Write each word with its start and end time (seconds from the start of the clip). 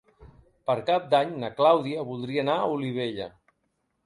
Per 0.69 0.75
Cap 0.87 1.05
d'Any 1.11 1.35
na 1.43 1.51
Clàudia 1.59 2.07
voldria 2.09 2.47
anar 2.47 2.57
a 2.65 2.73
Olivella. 2.79 3.31